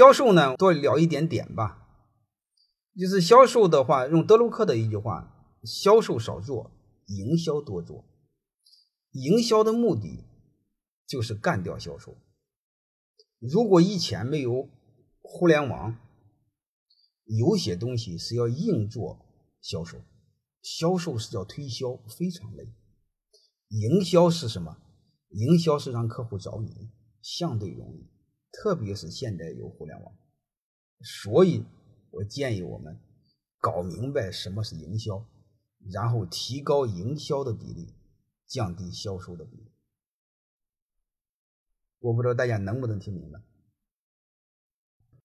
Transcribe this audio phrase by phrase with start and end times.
[0.00, 1.86] 销售呢，多聊一点点吧。
[2.98, 5.30] 就是销售的话，用德鲁克的一句话
[5.62, 6.70] ：“销售少做，
[7.04, 8.06] 营销多做。”
[9.12, 10.24] 营销的目的
[11.06, 12.16] 就是干掉销售。
[13.40, 14.70] 如果以前没有
[15.20, 15.98] 互联网，
[17.26, 19.18] 有些东西是要硬做
[19.60, 19.98] 销售，
[20.62, 22.72] 销售是叫推销，非常累。
[23.68, 24.78] 营销是什么？
[25.28, 26.88] 营销是让客户找你，
[27.20, 28.08] 相对容易，
[28.62, 30.14] 特别是现在有互联网，
[31.00, 31.64] 所以
[32.10, 33.00] 我建议我们
[33.58, 35.26] 搞明白什么是营销，
[35.90, 37.94] 然后提高营销的比例，
[38.46, 39.72] 降低销售的比例。
[42.00, 43.40] 我不知道大家能不能听明白。